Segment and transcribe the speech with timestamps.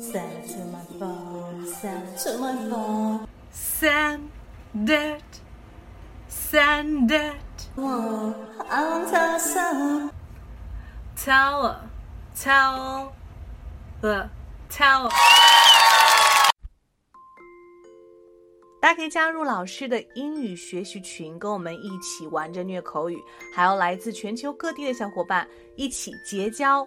[0.00, 1.66] Send to my phone.
[1.66, 3.26] Send to my phone.
[3.50, 4.30] Send
[4.74, 5.22] it.
[6.28, 7.68] Send it.
[7.76, 8.34] Whoa,
[8.68, 10.10] I won't tell so.
[11.16, 11.76] Tell her.
[12.34, 13.12] Tell
[14.00, 14.28] the.
[14.68, 15.10] Tell.
[18.80, 23.16] 大家可以加入老师的英语学习群，跟我们一起玩着虐口语，
[23.54, 26.86] 还有来自全球各地的小伙伴一起结交